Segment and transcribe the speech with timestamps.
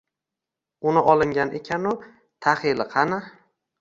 [0.91, 1.93] Uni olingan ekanu
[2.47, 3.21] tahili qani.